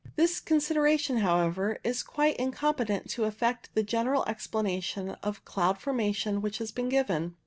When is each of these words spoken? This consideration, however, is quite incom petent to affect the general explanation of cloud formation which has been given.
This 0.15 0.39
consideration, 0.39 1.17
however, 1.17 1.77
is 1.83 2.01
quite 2.01 2.35
incom 2.39 2.75
petent 2.75 3.07
to 3.11 3.25
affect 3.25 3.69
the 3.75 3.83
general 3.83 4.25
explanation 4.25 5.11
of 5.21 5.45
cloud 5.45 5.77
formation 5.77 6.41
which 6.41 6.57
has 6.57 6.71
been 6.71 6.89
given. 6.89 7.35